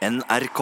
NRK. 0.00 0.60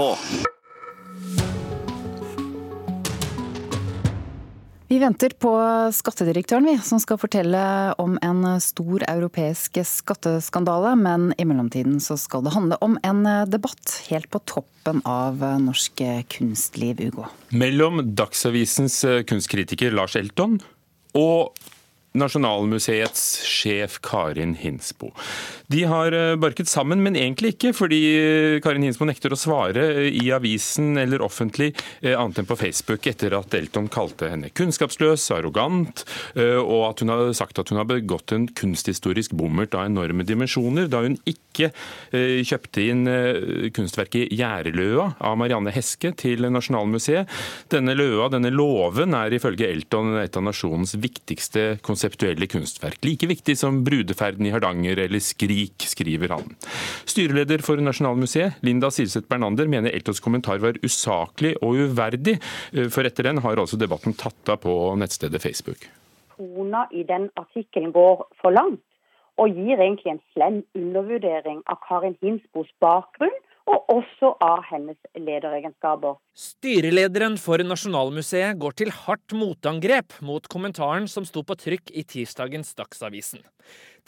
Vi 4.89 4.99
venter 4.99 5.35
på 5.39 5.53
skattedirektøren, 5.95 6.67
vi, 6.67 6.75
som 6.83 6.99
skal 6.99 7.21
fortelle 7.23 7.61
om 8.03 8.17
en 8.25 8.43
stor 8.65 9.05
europeisk 9.07 9.79
skatteskandale. 9.87 10.97
Men 10.99 11.31
i 11.39 11.47
mellomtiden 11.47 12.01
så 12.03 12.17
skal 12.19 12.43
det 12.43 12.57
handle 12.57 12.81
om 12.83 12.99
en 13.07 13.23
debatt 13.47 14.01
helt 14.09 14.27
på 14.33 14.43
toppen 14.49 15.05
av 15.07 15.45
norsk 15.63 16.03
kunstliv, 16.35 17.05
Ugo. 17.07 17.29
Mellom 17.55 18.03
Dagsavisens 18.19 19.05
kunstkritiker 19.29 19.95
Lars 19.95 20.19
Elton 20.19 20.59
og 21.15 21.55
Nasjonalmuseets 22.17 23.25
sjef 23.45 23.99
Karin 24.05 24.55
Hinsbo. 24.59 25.11
De 25.69 25.83
har 25.85 26.15
eh, 26.17 26.37
barket 26.41 26.69
sammen, 26.69 27.03
men 27.05 27.17
egentlig 27.21 27.53
ikke, 27.55 27.75
fordi 27.77 27.99
eh, 28.17 28.55
Karin 28.65 28.87
Hinsbo 28.87 29.05
nekter 29.09 29.35
å 29.35 29.39
svare 29.39 29.85
eh, 29.93 30.09
i 30.17 30.31
avisen 30.33 30.97
eller 30.97 31.21
offentlig, 31.25 31.75
annet 32.01 32.41
enn 32.41 32.49
på 32.49 32.57
Facebook, 32.57 33.05
etter 33.11 33.35
at 33.37 33.53
Elton 33.55 33.91
kalte 33.93 34.31
henne 34.33 34.49
kunnskapsløs, 34.57 35.27
arrogant, 35.35 36.05
og 36.39 36.81
at 36.87 37.03
hun 37.03 37.11
har 37.13 37.23
sagt 37.37 37.59
at 37.61 37.69
hun 37.71 37.81
har 37.81 37.87
begått 37.89 38.33
en 38.33 38.47
kunsthistorisk 38.57 39.35
bommert 39.37 39.75
av 39.77 39.89
enorme 39.89 40.25
dimensjoner, 40.27 40.89
da 40.91 41.03
hun 41.05 41.19
ikke 41.29 41.71
kjøpte 42.13 42.85
inn 42.85 43.03
kunstverket 43.75 44.33
'Gjærløa' 44.33 45.09
av 45.27 45.37
Marianne 45.41 45.73
Heske 45.75 46.13
til 46.19 46.47
Nasjonalmuseet. 46.53 47.29
Denne 47.73 47.97
løa, 47.99 48.29
denne 48.33 48.53
låven, 48.55 49.17
er 49.19 49.35
ifølge 49.37 49.69
Elton 49.69 50.15
et 50.23 50.39
av 50.39 50.47
nasjonens 50.47 50.95
viktigste 51.03 51.67
konseptuelle 51.99 52.47
kunstverk. 52.47 53.03
Like 53.03 53.27
viktig 53.27 53.57
som 53.59 53.83
'Brudeferden 53.85 54.47
i 54.47 54.53
Hardanger' 54.53 54.99
eller 54.99 55.19
'Skrik', 55.19 55.83
skriver 55.83 56.29
han. 56.29 56.55
Styreleder 57.05 57.59
for 57.59 57.77
Nasjonalmuseet, 57.77 58.63
Linda 58.63 58.91
Silseth 58.91 59.27
Bernander, 59.29 59.67
mener 59.67 59.91
Eltons 59.91 60.21
kommentar 60.21 60.59
var 60.59 60.79
usaklig 60.83 61.57
og 61.63 61.75
uverdig, 61.75 62.39
eh, 62.73 62.89
for 62.89 63.03
etter 63.03 63.25
den 63.25 63.39
har 63.39 63.57
altså 63.57 63.77
debatten 63.77 64.15
tatt 64.15 64.49
av 64.49 64.59
på 64.63 64.97
nettstedet 64.97 65.43
Facebook. 65.43 65.89
Tona 66.37 66.87
i 66.93 67.03
den 67.03 67.31
artikkelen 67.37 67.93
går 67.93 68.29
for 68.41 68.51
langt, 68.51 68.85
og 69.37 69.49
gir 69.49 69.79
egentlig 69.79 70.13
en 70.13 70.23
slem 70.35 70.63
undervurdering 70.75 71.63
av 71.67 71.79
Karin 71.89 72.17
Hinsbos 72.23 72.71
bakgrunn 72.81 73.35
og 73.69 73.91
også 73.93 74.31
av 74.45 74.63
hennes 74.71 74.97
lederegenskaper. 75.17 76.17
Styrelederen 76.39 77.37
for 77.41 77.61
Nasjonalmuseet 77.67 78.59
går 78.61 78.77
til 78.81 78.93
hardt 79.05 79.35
motangrep 79.37 80.17
mot 80.25 80.45
kommentaren 80.51 81.09
som 81.11 81.27
sto 81.29 81.43
på 81.47 81.57
trykk 81.59 81.93
i 81.93 82.05
tirsdagens 82.09 82.73
Dagsavisen. 82.79 83.43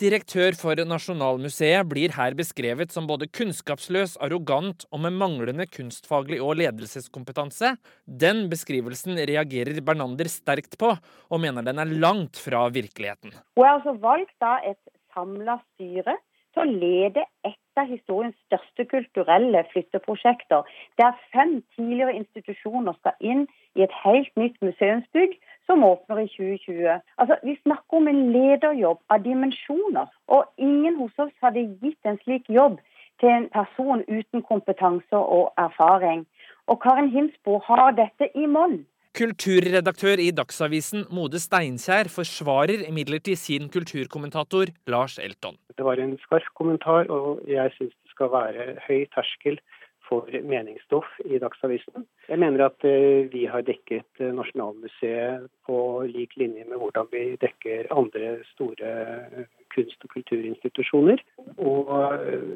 Direktør 0.00 0.56
for 0.56 0.80
Nasjonalmuseet 0.88 1.84
blir 1.90 2.14
her 2.16 2.36
beskrevet 2.38 2.94
som 2.94 3.08
både 3.10 3.28
kunnskapsløs, 3.36 4.16
arrogant 4.24 4.86
og 4.88 5.02
med 5.04 5.18
manglende 5.20 5.66
kunstfaglig 5.68 6.40
og 6.40 6.56
ledelseskompetanse. 6.62 7.74
Den 8.06 8.46
beskrivelsen 8.52 9.20
reagerer 9.28 9.82
Bernander 9.84 10.30
sterkt 10.32 10.78
på, 10.80 10.94
og 11.28 11.42
mener 11.44 11.66
den 11.66 11.82
er 11.82 11.92
langt 12.00 12.40
fra 12.40 12.64
virkeligheten. 12.72 13.36
Hun 13.58 13.66
er 13.66 13.76
altså 13.76 13.96
valgt 14.00 14.40
av 14.46 14.64
et 14.72 14.80
samla 15.12 15.60
styre 15.74 16.16
til 16.54 16.64
å 16.64 16.70
lede 16.70 17.26
et 17.46 17.58
av 17.80 17.90
historiens 17.90 18.36
største 18.46 18.84
kulturelle 18.90 19.64
flytteprosjekter, 19.72 20.66
der 21.00 21.16
fem 21.34 21.60
tidligere 21.76 22.16
institusjoner 22.20 22.96
skal 23.00 23.16
inn 23.32 23.46
i 23.78 23.84
et 23.86 23.94
helt 24.04 24.30
nytt 24.40 24.58
museumsbygg 24.64 25.36
som 25.66 25.84
åpner 25.84 26.24
i 26.24 26.28
2020. 26.28 27.00
Altså, 27.18 27.36
Vi 27.42 27.58
snakker 27.62 27.96
om 27.96 28.08
en 28.08 28.22
lederjobb 28.32 28.98
av 29.10 29.24
dimensjoner. 29.24 30.06
Og 30.28 30.44
ingen 30.58 30.96
hos 30.96 31.18
oss 31.18 31.34
hadde 31.42 31.68
gitt 31.82 32.04
en 32.04 32.18
slik 32.24 32.48
jobb 32.48 32.80
til 33.20 33.28
en 33.28 33.48
person 33.48 34.04
uten 34.08 34.42
kompetanse 34.42 35.16
og 35.16 35.52
erfaring. 35.58 36.26
Og 36.66 36.80
Karin 36.82 37.10
Hinsbo 37.10 37.58
har 37.64 37.90
dette 37.90 38.30
i 38.34 38.46
monn. 38.46 38.86
Kulturredaktør 39.20 40.16
i 40.16 40.30
Dagsavisen 40.32 41.02
Mode 41.12 41.36
Steinkjer 41.42 42.08
forsvarer 42.08 42.86
imidlertid 42.88 43.36
sin 43.36 43.66
kulturkommentator 43.68 44.70
Lars 44.88 45.18
Elton. 45.20 45.58
Det 45.76 45.84
var 45.84 46.00
en 46.00 46.14
skarp 46.22 46.48
kommentar, 46.56 47.10
og 47.12 47.42
jeg 47.44 47.68
syns 47.74 47.92
det 47.92 48.14
skal 48.14 48.30
være 48.32 48.64
høy 48.86 49.02
terskel 49.12 49.60
for 50.08 50.24
meningsstoff 50.52 51.10
i 51.26 51.36
Dagsavisen. 51.42 52.06
Jeg 52.32 52.40
mener 52.40 52.64
at 52.70 52.88
eh, 52.88 53.28
vi 53.28 53.44
har 53.44 53.66
dekket 53.68 54.24
eh, 54.24 54.32
Nasjonalmuseet 54.38 55.44
på 55.68 55.76
lik 56.08 56.32
linje 56.40 56.64
med 56.70 56.80
hvordan 56.80 57.12
vi 57.12 57.36
dekker 57.44 57.92
andre 57.92 58.38
store 58.54 58.96
eh, 59.36 59.52
kunst- 59.76 60.08
og 60.08 60.16
kulturinstitusjoner. 60.16 61.20
Og 61.60 61.92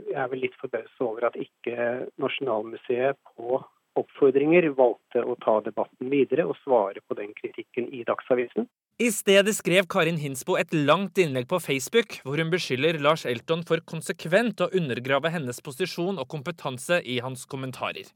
jeg 0.08 0.16
er 0.16 0.32
vel 0.32 0.46
litt 0.46 0.56
forbauset 0.64 1.04
over 1.04 1.28
at 1.28 1.36
ikke 1.36 2.08
Nasjonalmuseet 2.24 3.20
på 3.36 3.60
oppfordringer 3.98 4.68
valgte 4.76 5.22
å 5.24 5.36
ta 5.42 5.60
debatten 5.64 6.10
videre 6.12 6.46
og 6.48 6.56
svare 6.62 7.02
på 7.06 7.16
den 7.18 7.32
kritikken 7.38 7.88
i 7.94 8.02
Dagsavisen. 8.06 8.68
I 9.02 9.08
stedet 9.10 9.56
skrev 9.56 9.88
Karin 9.90 10.20
Hinsbo 10.22 10.54
et 10.54 10.70
langt 10.74 11.18
innlegg 11.18 11.48
på 11.50 11.58
Facebook, 11.58 12.20
hvor 12.22 12.38
hun 12.38 12.52
beskylder 12.52 13.00
Lars 13.02 13.24
Elton 13.26 13.64
for 13.66 13.82
konsekvent 13.90 14.62
å 14.62 14.70
undergrave 14.70 15.32
hennes 15.34 15.58
posisjon 15.66 16.20
og 16.22 16.28
kompetanse 16.30 17.00
i 17.02 17.18
hans 17.24 17.42
kommentarer. 17.50 18.06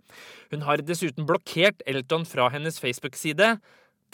Hun 0.55 0.63
har 0.69 0.85
dessuten 0.87 1.27
blokkert 1.27 1.83
Elton 1.91 2.27
fra 2.31 2.47
hennes 2.55 2.79
Facebook-side. 2.79 3.57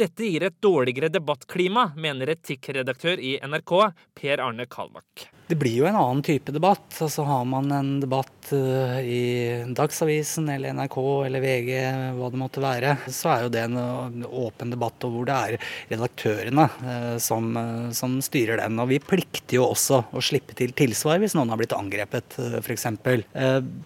Dette 0.00 0.26
gir 0.26 0.48
et 0.48 0.56
dårligere 0.64 1.12
debattklima, 1.12 1.90
mener 2.00 2.32
etikkredaktør 2.32 3.20
i 3.20 3.36
NRK, 3.44 3.76
Per 4.16 4.40
Arne 4.42 4.64
Kalbakk. 4.66 5.28
Det 5.46 5.58
blir 5.60 5.74
jo 5.76 5.84
en 5.84 5.96
annen 5.98 6.22
type 6.24 6.52
debatt. 6.52 6.86
Altså 7.04 7.24
Har 7.28 7.44
man 7.44 7.68
en 7.72 7.88
debatt 8.00 8.52
uh, 8.52 8.96
i 9.04 9.64
Dagsavisen 9.76 10.48
eller 10.48 10.72
NRK 10.72 10.96
eller 11.26 11.42
VG, 11.44 11.72
hva 12.16 12.30
det 12.32 12.40
måtte 12.40 12.62
være, 12.64 12.94
så 13.12 13.32
er 13.34 13.44
jo 13.44 13.50
det 13.52 13.64
en, 13.66 13.76
en 13.76 14.24
åpen 14.24 14.72
debatt 14.72 15.04
hvor 15.04 15.26
det 15.28 15.36
er 15.36 15.66
redaktørene 15.92 16.64
uh, 16.80 17.16
som, 17.20 17.50
som, 17.92 18.16
styrer 18.24 18.62
den. 18.62 18.80
Og 18.80 18.88
vi 18.94 19.00
plikter 19.04 19.58
jo 19.58 19.66
også 19.68 20.00
å 20.16 20.22
slippe 20.24 20.56
til 20.56 20.72
tilsvar 20.76 21.20
hvis 21.20 21.36
noen 21.36 21.52
har 21.52 21.60
blitt 21.60 21.76
angrepet, 21.76 22.38
f.eks. 22.62 22.86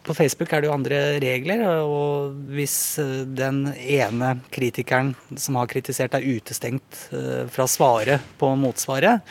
På 0.06 0.14
Facebook 0.14 0.52
er 0.52 0.62
det 0.62 0.70
jo 0.70 0.76
andre 0.76 1.00
regler, 1.22 1.64
og 1.82 2.38
hvis 2.54 2.76
den 3.38 3.64
ene 3.74 4.36
kritikeren 4.54 5.14
som 5.34 5.58
har 5.58 5.70
kritisert, 5.70 6.14
er 6.14 6.38
utestengt 6.38 7.02
fra 7.52 7.66
svaret 7.70 8.22
på 8.38 8.52
motsvaret, 8.60 9.26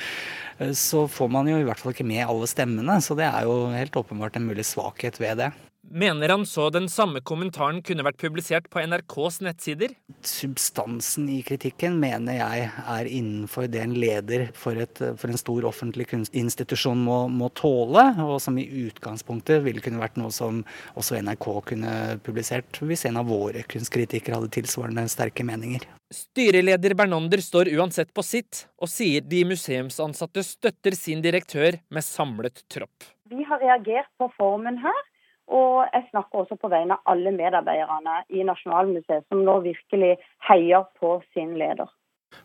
Eh, 0.46 0.46
så 0.73 1.03
får 1.11 1.29
man 1.31 1.49
jo 1.49 1.59
i 1.59 1.65
hvert 1.67 1.79
fall 1.81 1.93
ikke 1.93 2.07
med 2.07 2.25
alle 2.25 2.47
stemmene. 2.49 2.97
Så 3.03 3.17
det 3.17 3.27
er 3.27 3.45
jo 3.45 3.69
helt 3.73 3.97
åpenbart 3.99 4.39
en 4.39 4.47
mulig 4.49 4.65
svakhet 4.65 5.19
ved 5.21 5.43
det. 5.43 5.51
Mener 5.89 6.29
han 6.29 6.45
så 6.45 6.69
den 6.69 6.89
samme 6.91 7.21
kommentaren 7.23 7.79
kunne 7.85 8.03
vært 8.03 8.19
publisert 8.19 8.65
på 8.67 8.81
NRKs 8.83 9.39
nettsider? 9.45 9.93
Substansen 10.27 11.29
i 11.31 11.37
kritikken 11.47 11.95
mener 12.01 12.35
jeg 12.41 12.65
er 12.67 13.07
innenfor 13.07 13.69
det 13.71 13.85
en 13.85 13.95
leder 13.95 14.49
for, 14.57 14.75
et, 14.75 14.99
for 14.99 15.31
en 15.31 15.39
stor 15.39 15.69
offentlig 15.69 16.09
kunstinstitusjon 16.11 16.99
må, 17.07 17.21
må, 17.31 17.47
tåle, 17.55 18.03
og 18.19 18.35
som 18.43 18.59
i 18.59 18.67
utgangspunktet 18.87 19.63
ville 19.63 19.83
kunne 19.83 20.03
vært 20.03 20.19
noe 20.19 20.33
som 20.35 20.59
også 20.99 21.21
NRK 21.23 21.49
kunne 21.71 21.95
publisert 22.25 22.83
hvis 22.83 23.07
en 23.07 23.23
av 23.23 23.31
våre 23.31 23.63
kunstkritikere 23.71 24.41
hadde 24.41 24.51
tilsvarende 24.59 25.07
sterke 25.11 25.47
meninger. 25.47 25.87
Styreleder 26.11 26.95
Bernander 26.99 27.39
står 27.43 27.71
uansett 27.79 28.11
på 28.15 28.23
sitt, 28.23 28.65
og 28.79 28.91
sier 28.91 29.23
de 29.23 29.45
museumsansatte 29.47 30.43
støtter 30.43 30.95
sin 30.99 31.23
direktør 31.23 31.79
med 31.87 32.03
samlet 32.03 32.63
tropp. 32.71 33.13
Vi 33.31 33.43
har 33.47 33.63
reagert 33.63 34.11
på 34.19 34.27
formen 34.35 34.79
her. 34.83 35.05
Og 35.47 35.85
jeg 35.93 36.07
snakker 36.09 36.43
også 36.43 36.57
på 36.59 36.71
vegne 36.71 36.97
av 36.97 37.13
alle 37.13 37.31
medarbeiderne 37.35 38.19
i 38.35 38.43
Nasjonalmuseet, 38.47 39.27
som 39.29 39.45
nå 39.47 39.61
virkelig 39.63 40.17
heier 40.49 40.83
på 40.99 41.17
sin 41.33 41.55
leder. 41.59 41.87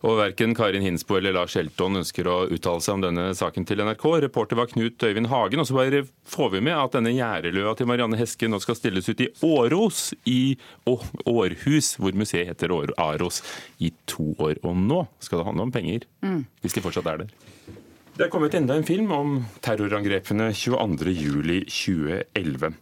Og 0.07 0.17
Verken 0.19 0.55
Karin 0.55 0.83
Hinsbo 0.83 1.17
eller 1.19 1.35
Lars 1.35 1.55
Elton 1.59 1.99
ønsker 2.01 2.27
å 2.31 2.37
uttale 2.55 2.83
seg 2.83 2.97
om 2.97 3.05
denne 3.05 3.25
saken 3.39 3.67
til 3.67 3.83
NRK. 3.83 4.05
Reporter 4.25 4.59
var 4.59 4.71
Knut 4.71 5.03
Øyvind 5.03 5.31
Hagen. 5.31 5.63
Og 5.63 5.69
så 5.69 5.77
bare 5.77 6.05
får 6.31 6.53
vi 6.55 6.63
med 6.65 6.79
at 6.79 6.97
denne 6.97 7.15
gjerdeløa 7.15 7.75
til 7.79 7.91
Marianne 7.91 8.19
Heske 8.19 8.51
nå 8.51 8.63
skal 8.63 8.79
stilles 8.79 9.11
ut 9.11 9.23
i 9.23 9.31
Åros 9.47 10.11
i 10.31 10.57
Århus, 10.87 11.97
hvor 11.99 12.19
museet 12.19 12.51
heter 12.51 12.75
Aros, 13.03 13.43
i 13.83 13.93
to 14.11 14.33
år. 14.39 14.59
Og 14.63 14.79
nå 14.79 15.05
skal 15.23 15.43
det 15.43 15.49
handle 15.51 15.69
om 15.69 15.75
penger, 15.75 16.07
mm. 16.25 16.45
hvis 16.63 16.79
de 16.79 16.85
fortsatt 16.85 17.11
er 17.11 17.25
der. 17.25 17.81
Det 18.13 18.27
er 18.27 18.29
kommet 18.29 18.53
enda 18.53 18.75
en 18.77 18.85
film 18.85 19.09
om 19.17 19.39
terrorangrepene 19.65 20.51
22.07.2011. 20.53 22.75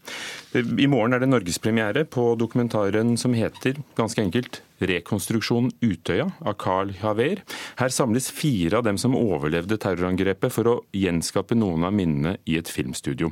I 0.58 0.88
morgen 0.90 1.14
er 1.14 1.22
det 1.22 1.30
norgespremiere 1.30 2.02
på 2.10 2.34
dokumentaren 2.34 3.14
som 3.20 3.36
heter 3.38 3.78
ganske 3.94 4.18
enkelt 4.24 4.58
'Rekonstruksjon 4.80 5.70
Utøya' 5.86 6.32
av 6.42 6.54
Carl 6.58 6.90
Haver. 6.98 7.46
Her 7.78 7.88
samles 7.94 8.26
fire 8.34 8.74
av 8.78 8.82
dem 8.82 8.98
som 8.98 9.14
overlevde 9.14 9.78
terrorangrepet 9.78 10.50
for 10.50 10.64
å 10.66 10.82
gjenskape 10.90 11.54
noen 11.54 11.84
av 11.86 11.94
minnene 11.94 12.36
i 12.44 12.58
et 12.58 12.68
filmstudio. 12.68 13.30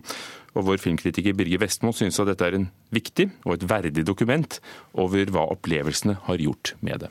Og 0.55 0.65
Vår 0.65 0.79
filmkritiker 0.79 1.35
Birger 1.35 1.59
Vestmo 1.59 1.91
syns 1.91 2.21
at 2.21 2.27
dette 2.31 2.47
er 2.47 2.55
en 2.55 2.71
viktig 2.95 3.31
og 3.45 3.55
et 3.55 3.69
verdig 3.69 4.05
dokument 4.07 4.61
over 4.95 5.27
hva 5.27 5.51
opplevelsene 5.51 6.15
har 6.31 6.39
gjort 6.39 6.75
med 6.81 7.01
det. 7.01 7.11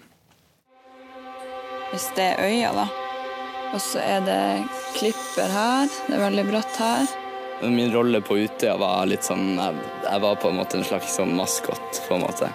Hvis 1.92 2.08
det 2.16 2.24
er 2.24 2.40
øya, 2.40 2.72
da 2.72 3.07
og 3.74 3.82
så 3.84 4.02
er 4.04 4.22
det 4.26 4.44
klipper 4.98 5.50
her. 5.52 5.90
Det 6.08 6.16
er 6.18 6.24
veldig 6.28 6.46
bratt 6.52 6.80
her. 6.82 7.18
Min 7.64 7.90
rolle 7.94 8.22
på 8.22 8.38
Utøya 8.38 8.76
var 8.78 9.08
litt 9.10 9.26
sånn 9.26 9.56
Jeg, 9.58 9.82
jeg 10.06 10.22
var 10.22 10.38
på 10.38 10.52
en 10.52 10.60
måte 10.60 10.78
en 10.78 10.86
slags 10.86 11.18
sånn 11.18 11.34
maskot, 11.38 12.04
på 12.06 12.18
en 12.18 12.26
måte. 12.28 12.54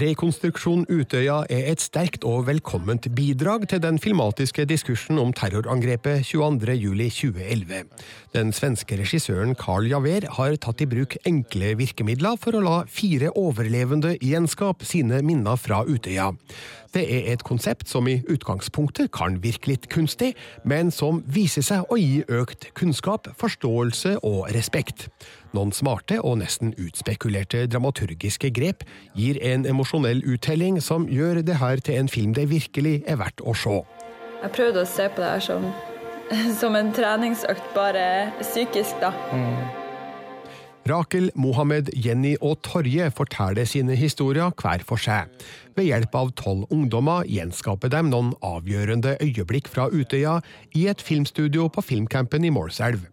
Rekonstruksjon 0.00 0.86
Utøya 0.88 1.42
er 1.52 1.66
et 1.72 1.82
sterkt 1.82 2.22
og 2.24 2.46
velkomment 2.46 3.08
bidrag 3.12 3.66
til 3.68 3.82
den 3.82 3.98
filmatiske 4.00 4.64
diskursen 4.70 5.18
om 5.20 5.32
terrorangrepet 5.36 6.22
22.07.2011. 6.28 7.90
Den 8.36 8.54
svenske 8.56 8.96
regissøren 9.00 9.56
Carl 9.58 9.90
Javer 9.90 10.28
har 10.38 10.56
tatt 10.62 10.80
i 10.80 10.88
bruk 10.88 11.18
enkle 11.28 11.74
virkemidler 11.80 12.38
for 12.40 12.56
å 12.56 12.64
la 12.64 12.76
fire 12.88 13.32
overlevende 13.36 14.14
gjenskape 14.22 14.88
sine 14.88 15.20
minner 15.26 15.60
fra 15.60 15.82
Utøya. 15.84 16.30
Det 16.94 17.02
er 17.06 17.28
et 17.32 17.42
konsept 17.46 17.88
som 17.88 18.08
i 18.10 18.16
utgangspunktet 18.26 19.12
kan 19.14 19.36
virke 19.44 19.70
litt 19.70 19.86
kunstig, 19.92 20.32
men 20.66 20.90
som 20.90 21.20
viser 21.30 21.62
seg 21.62 21.86
å 21.86 21.98
gi 22.00 22.24
økt 22.26 22.66
kunnskap, 22.74 23.30
forståelse 23.38 24.16
og 24.26 24.50
respekt. 24.56 25.06
Noen 25.54 25.70
smarte 25.74 26.18
og 26.18 26.40
nesten 26.42 26.74
utspekulerte 26.78 27.64
dramaturgiske 27.70 28.50
grep 28.54 28.82
gir 29.14 29.38
en 29.42 29.66
emosjonell 29.70 30.24
uttelling 30.26 30.80
som 30.82 31.06
gjør 31.10 31.44
det 31.46 31.60
her 31.62 31.82
til 31.82 32.02
en 32.02 32.10
film 32.10 32.34
det 32.34 32.48
virkelig 32.50 33.00
er 33.06 33.22
verdt 33.22 33.42
å 33.42 33.54
se. 33.54 33.82
Jeg 34.40 34.56
prøvde 34.56 34.82
å 34.82 34.88
se 34.88 35.06
på 35.14 35.22
det 35.22 35.34
her 35.36 35.44
som, 35.46 35.68
som 36.60 36.78
en 36.78 36.90
treningsøkt, 36.96 37.70
bare 37.76 38.32
psykisk, 38.42 38.98
da. 39.02 39.14
Mm. 39.30 39.79
Rakel, 40.88 41.28
Mohammed, 41.36 41.90
Jenny 41.92 42.36
og 42.40 42.62
Torje 42.64 43.10
forteller 43.12 43.68
sine 43.68 43.96
historier 43.98 44.48
hver 44.56 44.84
for 44.86 45.00
seg. 45.00 45.28
Ved 45.76 45.90
hjelp 45.90 46.16
av 46.16 46.32
tolv 46.40 46.70
ungdommer 46.72 47.28
gjenskaper 47.28 47.92
de 47.92 48.00
noen 48.08 48.32
avgjørende 48.44 49.18
øyeblikk 49.20 49.68
fra 49.68 49.90
Utøya 49.92 50.38
i 50.72 50.86
et 50.90 51.04
filmstudio 51.04 51.68
på 51.68 51.84
filmcampen 51.84 52.48
i 52.48 52.52
Målselv. 52.54 53.04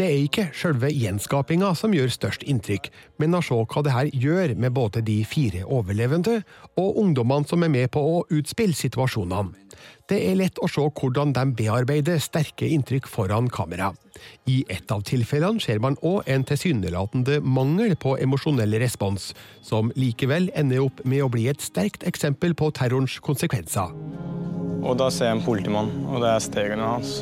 Det 0.00 0.06
er 0.08 0.22
ikke 0.24 0.46
selve 0.56 0.88
gjenskapinga 0.88 1.74
som 1.76 1.92
gjør 1.92 2.08
størst 2.14 2.46
inntrykk, 2.48 2.86
men 3.20 3.36
å 3.36 3.42
se 3.44 3.58
hva 3.60 3.82
det 3.84 3.92
her 3.92 4.08
gjør 4.08 4.54
med 4.56 4.72
både 4.72 5.02
de 5.04 5.18
fire 5.28 5.66
overlevende 5.68 6.38
og 6.80 6.96
ungdommene 7.02 7.48
som 7.48 7.64
er 7.66 7.72
med 7.74 7.90
på 7.92 8.00
å 8.00 8.22
utspille 8.32 8.76
situasjonene. 8.78 9.52
Det 10.08 10.18
er 10.30 10.38
lett 10.40 10.56
å 10.64 10.68
se 10.68 10.84
hvordan 10.84 11.34
de 11.36 11.44
bearbeider 11.58 12.18
sterke 12.24 12.68
inntrykk 12.72 13.06
foran 13.08 13.50
kamera. 13.52 13.90
I 14.48 14.62
ett 14.72 14.92
av 14.92 15.04
tilfellene 15.08 15.60
ser 15.60 15.80
man 15.84 15.98
òg 16.00 16.24
en 16.30 16.44
tilsynelatende 16.48 17.40
mangel 17.44 17.94
på 18.00 18.16
emosjonell 18.20 18.78
respons, 18.80 19.32
som 19.64 19.92
likevel 19.96 20.48
ender 20.56 20.86
opp 20.86 21.04
med 21.04 21.24
å 21.24 21.30
bli 21.32 21.48
et 21.52 21.64
sterkt 21.64 22.06
eksempel 22.08 22.56
på 22.56 22.72
terrorens 22.76 23.18
konsekvenser. 23.24 23.92
Og 24.82 24.98
da 24.98 25.12
ser 25.12 25.30
jeg 25.30 25.38
en 25.38 25.46
politimann, 25.46 25.94
og 26.08 26.24
det 26.24 26.32
er 26.32 26.44
stegene 26.48 26.92
hans. 26.96 27.20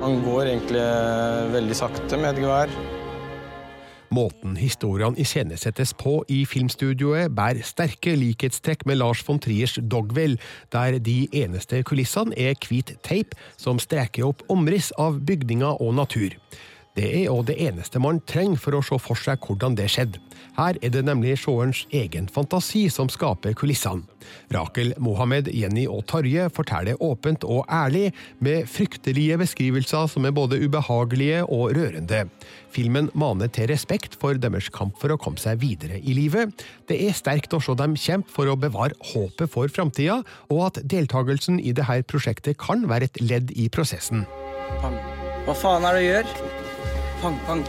Han 0.00 0.22
går 0.24 0.48
egentlig 0.48 0.84
veldig 1.52 1.76
sakte 1.76 2.16
med 2.16 2.32
et 2.32 2.38
gevær. 2.40 2.70
Måten 4.10 4.56
historiene 4.58 5.20
iscenesettes 5.20 5.92
på 5.94 6.16
i 6.32 6.40
filmstudioet, 6.48 7.30
bærer 7.36 7.60
sterke 7.62 8.16
likhetstrekk 8.18 8.86
med 8.88 8.98
Lars 8.98 9.20
von 9.26 9.38
Triers 9.38 9.76
Dogville, 9.92 10.40
der 10.72 10.96
de 10.98 11.28
eneste 11.42 11.82
kulissene 11.86 12.34
er 12.34 12.56
hvit 12.64 12.96
teip 13.06 13.36
som 13.60 13.78
streker 13.78 14.26
opp 14.32 14.42
omriss 14.50 14.90
av 14.98 15.20
bygninger 15.28 15.78
og 15.84 15.94
natur. 16.00 16.34
Det 16.98 17.06
er 17.06 17.30
òg 17.30 17.44
det 17.46 17.54
eneste 17.62 18.00
man 18.02 18.18
trenger 18.26 18.58
for 18.58 18.74
å 18.74 18.82
se 18.82 18.96
for 18.98 19.18
seg 19.18 19.38
hvordan 19.46 19.76
det 19.78 19.86
skjedde. 19.92 20.18
Her 20.56 20.76
er 20.82 20.90
det 20.90 21.04
nemlig 21.06 21.36
seerens 21.38 21.84
egen 21.94 22.26
fantasi 22.32 22.88
som 22.90 23.08
skaper 23.12 23.54
kulissene. 23.56 24.02
Rakel, 24.52 24.90
Mohammed, 25.00 25.48
Jenny 25.54 25.86
og 25.88 26.02
Tarje 26.10 26.48
forteller 26.52 26.98
åpent 27.02 27.46
og 27.46 27.62
ærlig, 27.70 28.10
med 28.42 28.66
fryktelige 28.68 29.38
beskrivelser 29.40 30.10
som 30.10 30.26
er 30.26 30.34
både 30.34 30.58
ubehagelige 30.60 31.44
og 31.46 31.76
rørende. 31.78 32.24
Filmen 32.74 33.08
maner 33.14 33.50
til 33.54 33.70
respekt 33.70 34.18
for 34.20 34.38
deres 34.38 34.68
kamp 34.74 34.98
for 35.00 35.14
å 35.14 35.18
komme 35.20 35.40
seg 35.40 35.62
videre 35.62 36.02
i 36.02 36.14
livet. 36.18 36.52
Det 36.90 36.98
er 37.06 37.16
sterkt 37.16 37.54
å 37.54 37.62
se 37.62 37.74
dem 37.78 37.96
kjempe 37.98 38.34
for 38.34 38.50
å 38.50 38.58
bevare 38.58 38.98
håpet 39.12 39.50
for 39.54 39.70
framtida, 39.70 40.20
og 40.50 40.64
at 40.68 40.82
deltakelsen 40.84 41.62
i 41.62 41.74
dette 41.76 42.02
prosjektet 42.10 42.58
kan 42.60 42.88
være 42.90 43.10
et 43.10 43.22
ledd 43.22 43.54
i 43.54 43.70
prosessen. 43.72 44.26
Hva 45.46 45.56
faen 45.56 45.86
er 45.86 45.96
det 45.96 46.02
du 46.02 46.10
gjør? 46.10 46.59
Pang, 47.20 47.36
pang. 47.46 47.60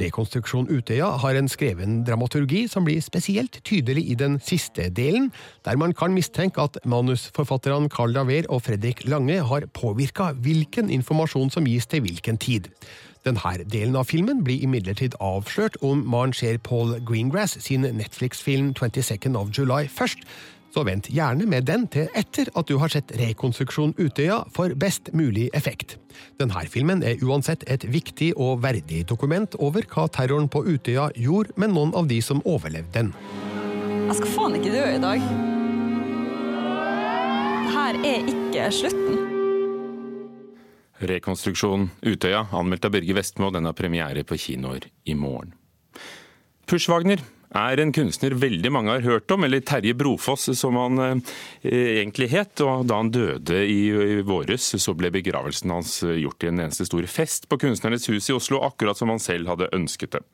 Rekonstruksjon 0.00 0.68
Utøya 0.70 1.08
har 1.20 1.36
en 1.36 1.48
skreven 1.50 2.04
dramaturgi 2.06 2.64
som 2.70 2.86
blir 2.86 3.02
spesielt 3.04 3.58
tydelig 3.66 4.04
i 4.12 4.14
den 4.14 4.38
siste 4.40 4.86
delen, 4.94 5.32
der 5.66 5.76
man 5.76 5.92
kan 5.92 6.14
mistenke 6.14 6.62
at 6.62 6.78
manusforfatterne 6.84 7.90
Carl 7.90 8.14
Daver 8.14 8.46
og 8.48 8.62
Fredrik 8.62 9.02
Lange 9.08 9.42
har 9.42 9.66
påvirka 9.74 10.30
hvilken 10.32 10.90
informasjon 10.90 11.50
som 11.50 11.66
gis 11.66 11.90
til 11.90 12.06
hvilken 12.06 12.38
tid. 12.38 12.70
Denne 13.26 13.66
delen 13.68 13.98
av 14.00 14.06
filmen 14.08 14.44
blir 14.46 14.62
imidlertid 14.64 15.18
avslørt 15.20 15.76
om 15.82 16.06
man 16.06 16.32
ser 16.32 16.62
Paul 16.64 16.96
Greengrass 17.04 17.58
sin 17.60 17.82
Netflix-film 17.82 18.72
22nd 18.78 19.36
of 19.36 19.50
July 19.58 19.90
først, 19.90 20.22
så 20.74 20.84
vent 20.86 21.10
gjerne 21.10 21.46
med 21.50 21.66
den 21.68 21.86
til 21.90 22.08
etter 22.16 22.50
at 22.54 22.68
du 22.70 22.76
har 22.78 22.92
sett 22.92 23.12
Rekonstruksjon 23.18 23.96
Utøya 23.98 24.42
for 24.54 24.74
best 24.78 25.12
mulig 25.16 25.48
effekt. 25.56 25.96
Denne 26.40 26.64
filmen 26.70 27.02
er 27.06 27.22
uansett 27.24 27.64
et 27.66 27.86
viktig 27.90 28.32
og 28.36 28.62
verdig 28.64 29.04
dokument 29.10 29.54
over 29.58 29.86
hva 29.90 30.06
terroren 30.12 30.50
på 30.50 30.64
Utøya 30.66 31.10
gjorde 31.16 31.56
med 31.56 31.74
noen 31.74 31.94
av 31.98 32.10
de 32.10 32.20
som 32.22 32.42
overlevde 32.44 32.94
den. 32.94 33.14
Jeg 34.10 34.20
skal 34.20 34.36
faen 34.36 34.58
ikke 34.58 34.74
dø 34.74 34.86
i 34.90 35.02
dag. 35.02 35.30
Dette 37.90 38.06
er 38.06 38.28
ikke 38.30 38.68
slutten. 38.70 39.16
Rekonstruksjon 41.10 41.88
Utøya, 42.06 42.44
anmeldt 42.54 42.86
av 42.86 42.92
Børge 42.94 43.16
Vestmo, 43.16 43.48
den 43.50 43.66
har 43.66 43.74
premiere 43.74 44.22
på 44.22 44.38
kinoer 44.38 44.86
i 45.10 45.16
morgen. 45.18 45.56
Pushwagner 46.70 47.18
er 47.56 47.82
en 47.82 47.92
kunstner 47.94 48.36
veldig 48.38 48.72
mange 48.72 48.94
har 48.94 49.06
hørt 49.06 49.30
om, 49.34 49.44
eller 49.46 49.62
Terje 49.66 49.94
Brofoss 49.98 50.50
som 50.58 50.78
han 50.78 51.04
eh, 51.04 51.38
egentlig 52.00 52.30
het. 52.34 52.60
og 52.64 52.86
Da 52.90 53.00
han 53.00 53.12
døde 53.14 53.62
i, 53.64 53.80
i 53.90 54.18
våres, 54.26 54.72
så 54.78 54.96
ble 54.96 55.12
begravelsen 55.14 55.72
hans 55.74 56.00
gjort 56.04 56.44
i 56.44 56.50
en 56.52 56.66
eneste 56.66 56.88
stor 56.88 57.06
fest 57.10 57.48
på 57.50 57.60
Kunstnernes 57.60 58.08
hus 58.10 58.30
i 58.30 58.36
Oslo, 58.36 58.62
akkurat 58.66 58.98
som 58.98 59.12
han 59.12 59.22
selv 59.22 59.50
hadde 59.50 59.72
ønsket 59.76 60.18
det. 60.18 60.26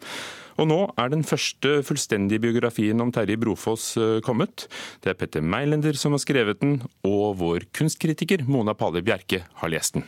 Og 0.57 0.69
nå 0.71 0.79
er 0.97 1.13
den 1.13 1.25
første 1.27 1.81
fullstendige 1.85 2.41
biografien 2.47 3.01
om 3.05 3.13
Terje 3.13 3.37
Brofoss 3.41 3.93
eh, 4.01 4.19
kommet. 4.25 4.67
Det 5.05 5.12
er 5.12 5.19
Petter 5.21 5.45
Meilender 5.45 5.99
som 6.01 6.17
har 6.17 6.25
skrevet 6.25 6.62
den, 6.62 6.79
og 7.05 7.37
vår 7.43 7.69
kunstkritiker 7.77 8.47
Mona 8.49 8.77
Pale 8.77 9.05
Bjerke 9.05 9.45
har 9.61 9.73
lest 9.73 9.99
den. 9.99 10.07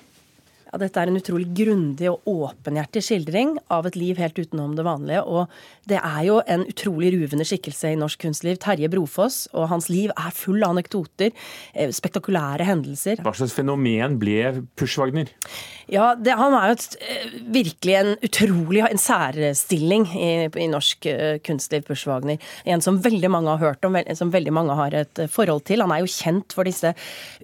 Ja, 0.68 0.78
dette 0.82 1.00
er 1.00 1.08
en 1.08 1.16
utrolig 1.16 1.46
grundig 1.56 2.10
og 2.10 2.26
åpenhjertig 2.28 3.00
skildring 3.06 3.54
av 3.72 3.86
et 3.88 3.96
liv 3.96 4.18
helt 4.20 4.36
utenom 4.36 4.74
det 4.76 4.84
vanlige. 4.84 5.22
Og 5.24 5.48
det 5.88 5.96
er 5.96 6.20
jo 6.26 6.42
en 6.44 6.66
utrolig 6.68 7.14
ruvende 7.14 7.46
skikkelse 7.48 7.94
i 7.94 7.96
norsk 7.96 8.20
kunstliv. 8.26 8.58
Terje 8.60 8.90
Brofoss 8.92 9.46
og 9.54 9.70
hans 9.72 9.88
liv 9.88 10.12
er 10.12 10.36
full 10.36 10.60
av 10.60 10.76
anekdoter, 10.76 11.32
eh, 11.72 11.88
spektakulære 11.88 12.68
hendelser. 12.68 13.24
Hva 13.24 13.32
slags 13.32 13.56
fenomen 13.56 14.18
ble 14.20 14.66
Pushwagner? 14.76 15.32
Ja, 15.88 16.14
det, 16.14 16.36
Han 16.36 16.52
er 16.52 16.68
jo 16.68 16.76
et, 16.76 16.96
eh, 17.00 17.40
virkelig 17.48 17.94
en 17.96 18.16
utrolig 18.28 18.84
en 18.90 19.00
særstilling 19.00 20.04
i, 20.12 20.50
i 20.52 20.68
norsk 20.68 21.06
uh, 21.06 21.38
kunstliv, 21.38 21.82
Pushwagner. 21.88 22.38
En 22.66 22.80
som 22.82 23.00
veldig 23.00 23.30
mange 23.30 23.48
har 23.48 23.58
hørt 23.58 23.84
om, 23.84 23.96
som 24.14 24.30
veldig 24.30 24.52
mange 24.52 24.76
har 24.76 24.92
et 24.92 25.30
forhold 25.30 25.64
til. 25.64 25.80
Han 25.80 25.92
er 25.92 26.04
jo 26.04 26.12
kjent 26.12 26.52
for 26.52 26.64
disse 26.64 26.92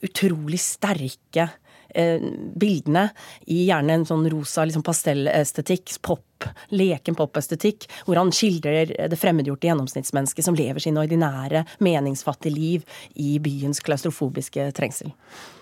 utrolig 0.05 0.61
sterke 0.61 1.49
Eh, 1.64 1.64
bildene 1.95 3.05
i 3.47 3.69
gjerne 3.69 4.01
en 4.01 4.07
sånn 4.09 4.25
rosa 4.33 4.65
liksom 4.67 4.83
pastellestetikk, 4.83 5.93
pop, 6.03 6.47
leken 6.75 7.15
popestetikk, 7.15 7.87
hvor 8.07 8.19
han 8.19 8.33
skildrer 8.35 8.91
det 9.11 9.19
fremmedgjorte 9.21 9.69
gjennomsnittsmennesket 9.69 10.49
som 10.49 10.59
lever 10.59 10.83
sine 10.83 11.05
ordinære, 11.05 11.65
meningsfattige 11.85 12.55
liv 12.55 12.99
i 13.15 13.37
byens 13.43 13.83
klaustrofobiske 13.85 14.67
trengsel. 14.77 15.13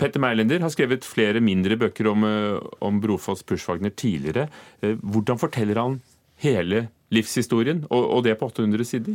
Petter 0.00 0.23
Meilender 0.25 0.64
har 0.64 0.73
skrevet 0.73 1.04
flere 1.04 1.42
mindre 1.45 1.76
bøker 1.81 2.09
om, 2.14 2.25
eh, 2.25 2.59
om 2.81 3.00
Brofoss 3.00 3.42
Pushwagner 3.42 3.90
tidligere. 3.90 4.49
Eh, 4.81 4.97
hvordan 4.97 5.38
forteller 5.38 5.76
han 5.76 6.00
hele 6.42 6.88
livshistorien, 7.12 7.85
og, 7.90 8.25
det 8.25 8.38
på 8.40 8.49
800 8.49 8.85
sider? 8.88 9.14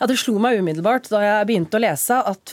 Ja, 0.00 0.06
Det 0.06 0.18
slo 0.18 0.38
meg 0.42 0.58
umiddelbart 0.58 1.08
da 1.08 1.20
jeg 1.22 1.46
begynte 1.46 1.78
å 1.78 1.84
lese 1.84 2.18
at 2.18 2.52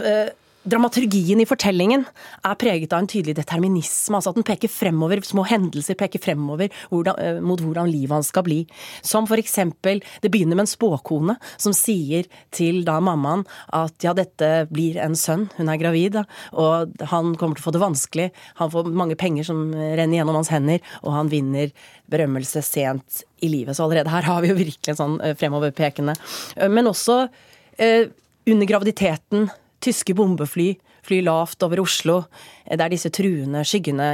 Dramaturgien 0.63 1.41
i 1.43 1.45
fortellingen 1.47 2.05
er 2.47 2.55
preget 2.55 2.93
av 2.95 3.01
en 3.03 3.07
tydelig 3.11 3.35
determinisme. 3.35 4.15
altså 4.15 4.31
At 4.31 4.37
den 4.37 4.45
peker 4.47 4.71
fremover, 4.71 5.19
små 5.27 5.43
hendelser 5.49 5.97
peker 5.99 6.21
fremover 6.23 6.71
hvordan, 6.87 7.17
uh, 7.19 7.39
mot 7.43 7.59
hvordan 7.59 7.89
livet 7.91 8.15
hans 8.15 8.29
skal 8.31 8.45
bli. 8.47 8.61
Som 9.03 9.27
eksempel, 9.27 9.99
det 10.21 10.31
begynner 10.31 10.55
med 10.55 10.63
en 10.63 10.71
spåkone 10.71 11.35
som 11.57 11.75
sier 11.75 12.29
til 12.55 12.85
da 12.87 12.99
mammaen 13.03 13.43
at 13.75 14.05
ja, 14.05 14.13
dette 14.15 14.69
blir 14.71 14.99
en 15.03 15.17
sønn, 15.19 15.49
hun 15.57 15.67
er 15.67 15.81
gravid, 15.81 16.21
og 16.53 16.93
han 17.11 17.33
kommer 17.35 17.57
til 17.57 17.63
å 17.63 17.67
få 17.67 17.73
det 17.75 17.81
vanskelig. 17.83 18.27
Han 18.61 18.71
får 18.71 18.87
mange 18.93 19.17
penger 19.19 19.49
som 19.49 19.65
renner 19.73 20.21
gjennom 20.21 20.37
hans 20.37 20.51
hender, 20.53 20.79
og 21.01 21.17
han 21.17 21.31
vinner 21.33 21.73
berømmelse 22.07 22.63
sent 22.63 23.23
i 23.43 23.49
livet. 23.51 23.75
Så 23.75 23.83
allerede 23.83 24.13
her 24.13 24.29
har 24.29 24.39
vi 24.43 24.53
jo 24.53 24.61
virkelig 24.61 24.93
en 24.93 25.01
sånn 25.01 25.19
uh, 25.19 25.33
fremoverpekende. 25.35 26.15
Uh, 26.55 26.69
men 26.71 26.87
også 26.87 27.25
under 27.73 28.67
graviditeten 28.69 29.47
tyske 29.83 30.15
bombefly, 30.15 30.73
fly 31.03 31.19
lavt 31.25 31.63
over 31.65 31.81
Oslo. 31.83 32.21
Det 32.63 32.79
er 32.79 32.91
disse 32.93 33.09
truende 33.11 33.59
skyggene 33.67 34.05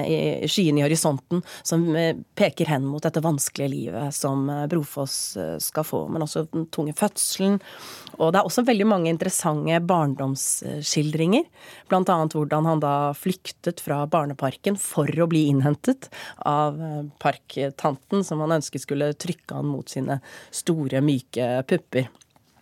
skyene 0.50 0.82
i 0.82 0.84
horisonten 0.88 1.44
som 1.62 1.84
peker 2.38 2.72
hen 2.72 2.88
mot 2.90 3.04
dette 3.06 3.22
vanskelige 3.22 3.70
livet 3.70 4.16
som 4.18 4.48
Brofoss 4.72 5.38
skal 5.62 5.86
få, 5.86 6.00
men 6.10 6.26
også 6.26 6.48
den 6.50 6.66
tunge 6.74 6.96
fødselen. 6.98 7.60
Og 8.18 8.34
det 8.34 8.42
er 8.42 8.50
også 8.50 8.66
veldig 8.66 8.88
mange 8.90 9.12
interessante 9.14 9.78
barndomsskildringer. 9.86 11.46
Annet 11.94 12.34
hvordan 12.34 12.66
han 12.66 12.82
da 12.82 12.94
flyktet 13.18 13.84
fra 13.86 14.02
barneparken 14.10 14.80
for 14.82 15.06
å 15.06 15.30
bli 15.30 15.46
innhentet 15.52 16.10
av 16.50 16.80
parktanten, 17.22 18.26
som 18.26 18.42
han 18.42 18.58
ønsket 18.58 18.88
skulle 18.88 19.14
trykke 19.14 19.60
han 19.62 19.70
mot 19.70 19.94
sine 19.94 20.18
store, 20.50 21.04
myke 21.06 21.52
pupper. 21.70 22.10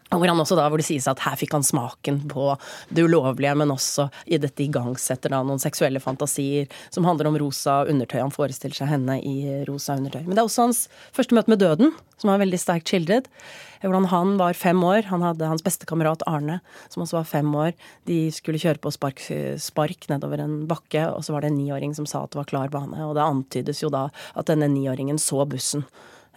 Hvor, 0.08 0.24
han 0.24 0.40
også 0.40 0.56
da, 0.56 0.70
hvor 0.72 0.80
det 0.80 0.88
sies 0.88 1.08
at 1.12 1.20
her 1.26 1.36
fikk 1.40 1.58
han 1.58 1.66
smaken 1.68 2.22
på 2.32 2.54
det 2.96 3.04
ulovlige, 3.04 3.56
men 3.60 3.74
også 3.74 4.08
i 4.26 4.40
dette 4.40 4.64
igangsetter 4.64 5.34
da 5.34 5.42
noen 5.44 5.60
seksuelle 5.60 6.00
fantasier 6.04 6.70
som 6.94 7.08
handler 7.08 7.28
om 7.28 7.40
rosa 7.42 7.82
undertøy. 7.90 8.22
Han 8.22 8.34
forestiller 8.34 8.78
seg 8.78 8.92
henne 8.94 9.20
i 9.20 9.64
rosa 9.68 9.98
undertøy. 10.00 10.24
Men 10.24 10.36
det 10.36 10.44
er 10.44 10.48
også 10.48 10.70
hans 10.70 10.84
første 11.16 11.36
møte 11.36 11.52
med 11.52 11.60
døden, 11.64 11.92
som 12.22 12.32
er 12.32 12.42
veldig 12.42 12.62
sterkt 12.62 12.94
skildret. 12.94 13.28
Hvordan 13.84 14.08
han 14.10 14.34
var 14.40 14.58
fem 14.58 14.80
år. 14.84 15.04
Han 15.12 15.26
hadde 15.26 15.52
hans 15.52 15.66
beste 15.66 15.86
kamerat 15.90 16.24
Arne, 16.30 16.62
som 16.90 17.04
også 17.04 17.20
var 17.20 17.30
fem 17.30 17.52
år. 17.54 17.76
De 18.10 18.20
skulle 18.34 18.62
kjøre 18.64 18.82
på 18.82 18.94
spark, 18.96 19.22
spark 19.62 20.08
nedover 20.10 20.42
en 20.42 20.62
bakke, 20.70 21.04
og 21.12 21.26
så 21.28 21.36
var 21.36 21.44
det 21.44 21.52
en 21.52 21.60
niåring 21.60 21.94
som 21.98 22.08
sa 22.10 22.24
at 22.24 22.34
det 22.34 22.42
var 22.42 22.50
klar 22.50 22.72
bane. 22.74 22.98
Og 23.06 23.18
det 23.18 23.28
antydes 23.28 23.84
jo 23.84 23.92
da 23.94 24.08
at 24.40 24.50
denne 24.50 24.72
niåringen 24.72 25.20
så 25.22 25.44
bussen. 25.50 25.86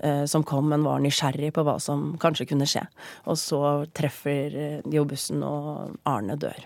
Eh, 0.02 0.24
som 0.24 0.44
kom, 0.44 0.68
men 0.68 0.84
var 0.86 1.00
nysgjerrig 1.04 1.52
på 1.52 1.64
hva 1.66 1.76
som 1.82 2.14
kanskje 2.20 2.46
kunne 2.48 2.68
skje. 2.68 2.86
Og 3.28 3.36
så 3.40 3.60
treffer 3.96 4.56
eh, 4.56 4.76
jo 4.88 5.04
bussen, 5.08 5.42
og 5.44 5.98
Arne 6.08 6.38
dør. 6.40 6.64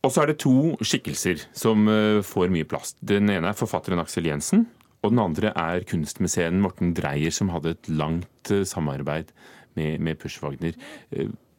Og 0.00 0.12
så 0.14 0.22
er 0.22 0.30
det 0.30 0.38
to 0.40 0.72
skikkelser 0.80 1.42
som 1.52 1.84
eh, 1.92 2.22
får 2.24 2.52
mye 2.54 2.68
plass. 2.68 2.94
Den 3.04 3.28
ene 3.32 3.52
er 3.52 3.58
forfatteren 3.58 4.00
Aksel 4.00 4.30
Jensen. 4.30 4.64
Og 5.04 5.12
den 5.12 5.20
andre 5.22 5.52
er 5.56 5.84
kunstmuseen 5.88 6.60
Morten 6.64 6.94
Dreyer, 6.96 7.32
som 7.32 7.52
hadde 7.52 7.74
et 7.76 7.92
langt 7.92 8.50
samarbeid 8.68 9.30
med, 9.76 10.00
med 10.00 10.18
Pushwagner. 10.20 10.76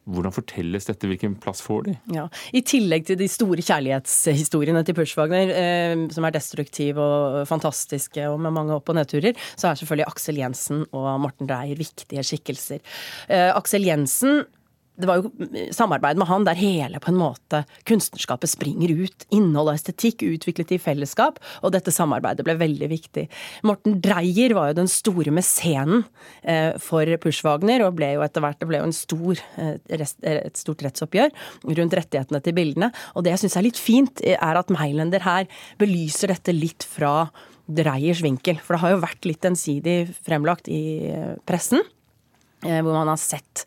Hvordan 0.09 0.33
fortelles 0.33 0.87
dette, 0.89 1.05
hvilken 1.05 1.35
plass 1.41 1.61
får 1.61 1.83
de? 1.85 1.95
Ja, 2.15 2.23
I 2.57 2.63
tillegg 2.65 3.05
til 3.05 3.19
de 3.19 3.27
store 3.29 3.61
kjærlighetshistoriene 3.61 4.81
til 4.87 4.97
Pushwagner, 4.97 5.51
eh, 5.53 6.05
som 6.13 6.25
er 6.25 6.33
destruktive 6.33 7.01
og 7.01 7.43
fantastiske 7.49 8.25
og 8.29 8.39
med 8.41 8.55
mange 8.55 8.73
opp- 8.73 8.89
og 8.89 8.97
nedturer, 8.97 9.37
så 9.53 9.69
er 9.69 9.77
selvfølgelig 9.77 10.09
Aksel 10.09 10.41
Jensen 10.41 10.81
og 10.89 11.11
Morten 11.21 11.49
Dreyer 11.49 11.77
viktige 11.77 12.25
skikkelser. 12.25 12.81
Eh, 13.29 13.51
Aksel 13.53 13.85
Jensen 13.85 14.41
det 15.01 15.09
var 15.09 15.21
jo 15.21 15.31
samarbeid 15.73 16.19
med 16.19 16.29
han 16.29 16.45
der 16.47 16.59
hele 16.59 17.01
på 17.01 17.11
en 17.11 17.19
måte 17.19 17.63
kunstnerskapet 17.89 18.51
springer 18.51 18.93
ut. 19.03 19.25
Innhold 19.33 19.71
og 19.71 19.77
estetikk 19.77 20.23
utviklet 20.27 20.75
i 20.75 20.79
fellesskap, 20.81 21.39
og 21.61 21.73
dette 21.75 21.93
samarbeidet 21.93 22.45
ble 22.45 22.55
veldig 22.59 22.89
viktig. 22.91 23.25
Morten 23.67 23.99
Dreyer 24.03 24.55
var 24.57 24.71
jo 24.71 24.79
den 24.81 24.91
store 24.91 25.33
mesenen 25.35 26.05
eh, 26.43 26.77
for 26.81 27.09
Pushwagner, 27.23 27.85
og 27.85 27.97
ble 27.99 28.13
jo 28.15 28.25
etter 28.25 28.43
hvert 28.43 28.59
det 28.61 28.69
ble 28.69 28.81
jo 28.81 28.89
en 28.89 28.95
stor, 28.95 29.41
eh, 29.61 29.77
et 29.91 30.59
stort 30.59 30.83
rettsoppgjør 30.85 31.31
rundt 31.81 31.97
rettighetene 31.97 32.43
til 32.43 32.57
bildene. 32.57 32.91
Og 33.15 33.25
det 33.25 33.35
jeg 33.35 33.45
syns 33.45 33.57
er 33.59 33.67
litt 33.67 33.81
fint, 33.81 34.21
er 34.21 34.59
at 34.59 34.73
Meilender 34.73 35.25
her 35.25 35.49
belyser 35.81 36.33
dette 36.33 36.55
litt 36.55 36.85
fra 36.87 37.31
Dreyers 37.71 38.21
vinkel. 38.25 38.59
For 38.61 38.75
det 38.75 38.83
har 38.83 38.95
jo 38.95 39.01
vært 39.03 39.27
litt 39.29 39.47
ensidig 39.47 39.97
fremlagt 40.25 40.69
i 40.71 40.83
eh, 41.09 41.33
pressen, 41.47 41.83
hvor 42.61 42.93
man 42.93 43.09
har 43.09 43.17
sett 43.17 43.63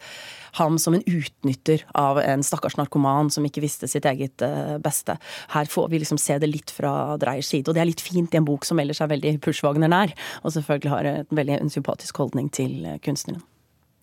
ham 0.58 0.78
som 0.78 0.96
en 0.96 1.04
utnytter 1.06 1.84
av 1.99 2.20
en 2.23 2.44
stakkars 2.46 2.78
narkoman 2.80 3.30
som 3.34 3.46
ikke 3.46 3.64
visste 3.64 3.88
sitt 3.90 4.06
eget 4.08 4.44
eh, 4.44 4.76
beste. 4.82 5.16
Her 5.54 5.70
får 5.70 5.88
vi 5.92 6.02
liksom 6.02 6.20
se 6.20 6.38
det 6.42 6.50
litt 6.50 6.75
fra 6.75 7.16
Dreiers 7.20 7.50
side, 7.50 7.68
og 7.68 7.76
det 7.76 7.84
er 7.84 7.90
litt 7.92 8.04
fint 8.04 8.34
i 8.34 8.40
en 8.40 8.49
bok 8.49 8.66
som 8.68 8.80
ellers 8.82 9.02
er 9.04 9.12
veldig 9.12 9.38
Pushwagner 9.44 9.90
nær, 9.90 10.14
og 10.42 10.54
selvfølgelig 10.56 10.94
har 10.94 11.11
en 11.11 11.42
veldig 11.42 11.61
sympatisk 11.75 12.23
holdning 12.23 12.52
til 12.54 12.84
eh, 12.84 13.00
kunstneren 13.04 13.42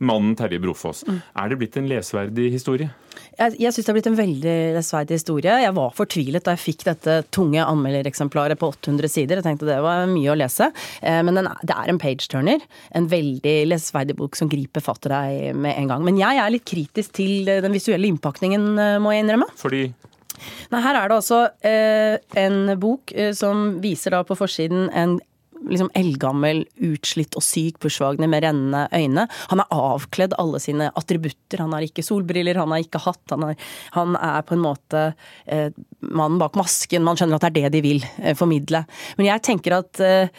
mannen 0.02 0.36
Terje 0.38 0.60
Brofoss. 0.62 1.06
Mm. 1.08 1.22
Er 1.44 1.52
det 1.52 1.60
blitt 1.62 1.78
en 1.80 1.88
lesverdig 1.90 2.50
historie? 2.56 2.90
Jeg, 3.38 3.56
jeg 3.62 3.74
syns 3.74 3.86
det 3.86 3.92
har 3.92 3.98
blitt 3.98 4.10
en 4.12 4.18
veldig 4.18 4.56
lesverdig 4.76 5.18
historie. 5.18 5.56
Jeg 5.64 5.76
var 5.78 5.96
fortvilet 5.96 6.46
da 6.46 6.56
jeg 6.56 6.64
fikk 6.64 6.86
dette 6.88 7.18
tunge 7.34 7.64
anmeldereksemplaret 7.64 8.60
på 8.60 8.72
800 8.74 9.12
sider. 9.12 9.40
Jeg 9.40 9.48
tenkte 9.48 9.70
det 9.70 9.80
var 9.84 10.06
mye 10.12 10.34
å 10.34 10.38
lese. 10.38 10.72
Eh, 11.00 11.22
men 11.26 11.40
den, 11.40 11.50
det 11.64 11.78
er 11.78 11.92
en 11.92 12.02
page-turner. 12.02 12.64
En 12.98 13.10
veldig 13.12 13.56
lesverdig 13.72 14.18
bok 14.20 14.38
som 14.40 14.52
griper 14.52 14.84
fatt 14.84 15.08
i 15.08 15.14
deg 15.14 15.60
med 15.64 15.78
en 15.78 15.92
gang. 15.94 16.06
Men 16.08 16.20
jeg 16.20 16.42
er 16.44 16.54
litt 16.54 16.68
kritisk 16.68 17.18
til 17.22 17.50
den 17.50 17.76
visuelle 17.76 18.10
innpakningen, 18.12 18.72
eh, 18.76 19.02
må 19.02 19.16
jeg 19.16 19.26
innrømme. 19.26 19.52
Fordi? 19.60 19.86
Nei, 20.72 20.82
her 20.84 20.98
er 20.98 21.10
det 21.10 21.18
altså 21.18 21.42
eh, 21.68 22.16
en 22.40 22.74
bok 22.82 23.14
eh, 23.14 23.34
som 23.38 23.78
viser 23.84 24.16
da 24.16 24.24
på 24.28 24.38
forsiden 24.40 24.90
en 24.98 25.20
liksom 25.70 25.92
eldgammel, 25.98 26.64
utslitt 26.84 27.36
og 27.38 27.46
syk 27.46 27.80
Pushwagner 27.84 28.30
med 28.32 28.46
rennende 28.46 28.86
øyne. 28.96 29.28
Han 29.52 29.64
er 29.64 29.76
avkledd 29.76 30.36
alle 30.42 30.62
sine 30.64 30.90
attributter. 30.98 31.62
Han 31.64 31.76
har 31.76 31.86
ikke 31.86 32.06
solbriller, 32.06 32.60
han 32.62 32.74
har 32.74 32.84
ikke 32.84 33.04
hatt. 33.04 33.24
Han 33.34 33.52
er, 33.52 33.68
han 33.98 34.18
er 34.20 34.48
på 34.48 34.58
en 34.58 34.64
måte 34.64 35.04
eh, 35.46 35.70
mannen 36.02 36.40
bak 36.42 36.58
masken. 36.60 37.06
Man 37.06 37.20
skjønner 37.20 37.40
at 37.40 37.48
det 37.48 37.52
er 37.52 37.70
det 37.70 37.78
de 37.78 37.86
vil 37.86 38.10
eh, 38.22 38.36
formidle. 38.38 38.86
Men 39.20 39.32
jeg 39.34 39.46
tenker 39.52 39.80
at 39.82 40.04
eh, 40.06 40.34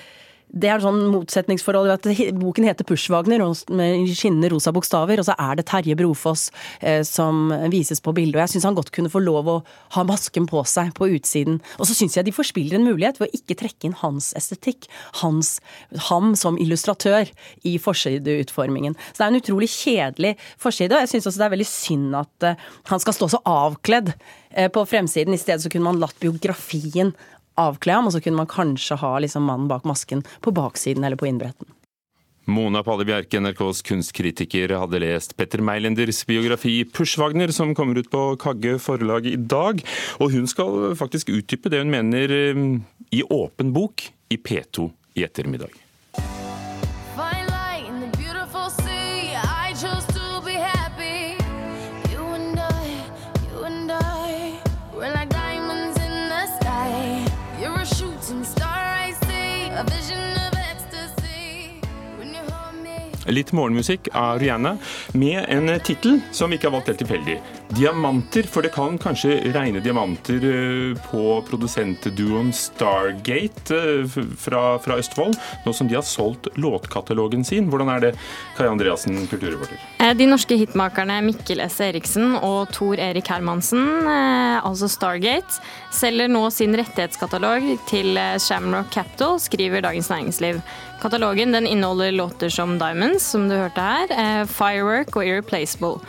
det 0.53 0.69
er 0.69 0.83
sånn 0.83 1.07
motsetningsforhold 1.13 2.05
boken 2.37 2.67
heter 2.69 2.87
Pushwagner 2.89 3.41
med 3.73 4.11
skinnende 4.13 4.51
rosa 4.53 4.73
bokstaver, 4.75 5.21
og 5.21 5.27
så 5.27 5.37
er 5.41 5.57
det 5.59 5.65
Terje 5.71 5.97
Brofoss 5.97 6.51
eh, 6.81 7.01
som 7.09 7.49
vises 7.73 8.03
på 8.05 8.13
bildet. 8.17 8.37
Og 8.37 8.43
jeg 8.45 8.55
syns 8.55 8.69
han 8.69 8.77
godt 8.77 8.93
kunne 8.93 9.13
få 9.13 9.23
lov 9.25 9.49
å 9.49 9.57
ha 9.97 10.05
masken 10.09 10.49
på 10.51 10.61
seg 10.69 10.93
på 10.99 11.09
utsiden. 11.17 11.61
Og 11.79 11.89
så 11.89 11.97
syns 11.97 12.19
jeg 12.19 12.29
de 12.29 12.37
forspiller 12.37 12.77
en 12.79 12.87
mulighet 12.87 13.21
ved 13.21 13.31
å 13.31 13.41
ikke 13.41 13.59
trekke 13.63 13.89
inn 13.89 13.97
hans 14.03 14.33
estetikk, 14.39 14.91
hans, 15.23 15.57
ham 16.11 16.37
som 16.39 16.61
illustratør, 16.61 17.33
i 17.69 17.79
forsideutformingen. 17.81 18.97
Så 19.11 19.23
det 19.23 19.25
er 19.25 19.33
en 19.33 19.41
utrolig 19.41 19.71
kjedelig 19.73 20.37
forside, 20.61 20.97
og 20.97 21.05
jeg 21.05 21.15
syns 21.15 21.31
også 21.31 21.43
det 21.43 21.49
er 21.49 21.57
veldig 21.57 21.71
synd 21.71 22.21
at 22.21 22.49
eh, 22.49 22.71
han 22.93 23.03
skal 23.03 23.17
stå 23.17 23.33
så 23.33 23.43
avkledd 23.49 24.13
eh, 24.13 24.69
på 24.73 24.85
fremsiden. 24.89 25.33
I 25.33 25.41
stedet 25.41 25.65
så 25.65 25.73
kunne 25.73 25.89
man 25.89 26.03
latt 26.03 26.21
biografien 26.21 27.17
avkle 27.61 27.99
ham, 27.99 28.09
og 28.09 28.15
så 28.15 28.23
kunne 28.25 28.41
man 28.43 28.51
kanskje 28.51 28.99
ha 29.03 29.15
liksom 29.23 29.47
mannen 29.49 29.71
bak 29.71 29.87
masken 29.89 30.25
på 30.45 30.55
baksiden 30.55 31.05
eller 31.05 31.21
på 31.21 31.29
innbretten. 31.31 31.69
Mona 32.51 32.83
Palle 32.83 33.05
Bjerke, 33.07 33.39
NRKs 33.39 33.85
kunstkritiker, 33.87 34.73
hadde 34.75 34.99
lest 35.03 35.37
Petter 35.39 35.63
Meilenders 35.63 36.25
biografi 36.27 36.83
'Pushwagner', 36.85 37.55
som 37.55 37.75
kommer 37.75 37.99
ut 37.99 38.11
på 38.11 38.23
Kagge 38.37 38.79
forlag 38.83 39.27
i 39.31 39.37
dag. 39.37 39.83
Og 40.19 40.33
hun 40.35 40.51
skal 40.51 40.97
faktisk 40.99 41.31
utdype 41.31 41.71
det 41.71 41.85
hun 41.85 41.95
mener 41.95 42.35
eh, 42.35 42.65
i 43.15 43.23
åpen 43.23 43.71
bok 43.73 44.09
i 44.29 44.41
P2 44.43 44.91
i 45.15 45.23
ettermiddag. 45.23 45.71
Litt 63.33 63.53
morgenmusikk 63.57 64.11
av 64.13 64.39
Rihanna 64.43 64.77
med 65.17 65.45
en 65.49 65.73
tittel 65.81 66.21
som 66.37 66.53
ikke 66.53 66.69
har 66.69 66.77
valgt 66.77 66.93
helt 66.93 67.01
tilfeldig. 67.01 67.39
'Diamanter', 67.73 68.47
for 68.53 68.61
det 68.63 68.75
kan 68.75 68.99
kanskje 69.01 69.39
regne 69.55 69.81
diamanter 69.81 70.43
eh, 70.45 70.99
på 71.09 71.23
produsentduoen 71.49 72.51
Stargate 72.53 73.77
eh, 73.79 74.17
fra, 74.37 74.77
fra, 74.83 74.99
Østfold, 75.01 75.39
nå 75.65 75.73
som 75.73 75.89
de 75.89 75.97
har 75.97 76.05
solgt 76.05 76.51
låtkatalogen 76.61 77.47
sin. 77.49 77.71
Hvordan 77.73 77.89
er 77.95 78.05
det, 78.05 78.13
Kai 78.59 78.69
Andreassen, 78.69 79.17
kulturreporter? 79.31 79.81
Eh, 80.05 80.13
de 80.19 80.29
norske 80.29 80.59
hitmakerne 80.61 81.17
Mikkel 81.25 81.65
S. 81.65 81.81
Eriksen 81.87 82.37
og 82.43 82.75
Tor 82.77 83.01
Erik 83.01 83.33
Hermansen, 83.33 84.05
altså 84.05 84.91
Stargate, 84.93 85.63
selger 85.97 86.29
nå 86.29 86.45
sin 86.53 86.77
rettighetskatalog 86.77 87.71
til 87.89 88.21
Shamrock 88.43 88.93
Capital, 88.93 89.39
skriver 89.41 89.85
Dagens 89.85 90.13
Næringsliv. 90.13 90.61
Katalogen 91.01 91.57
inneholder 91.57 92.13
låter 92.13 92.53
som 92.53 92.77
Diamonds, 92.79 93.25
som 93.33 93.49
du 93.49 93.57
hørte 93.57 93.81
her, 93.81 94.45
Firework 94.51 95.17
og 95.17 95.25
Irreplaceable. 95.27 96.03